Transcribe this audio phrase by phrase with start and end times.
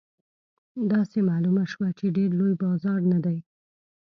[0.91, 3.37] داسې معلومه شوه چې ډېر لوی بازار نه دی.